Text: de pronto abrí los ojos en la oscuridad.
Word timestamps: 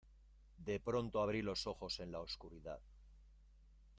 de 0.57 0.79
pronto 0.79 1.21
abrí 1.21 1.43
los 1.43 1.67
ojos 1.67 1.99
en 1.99 2.11
la 2.11 2.21
oscuridad. 2.21 2.79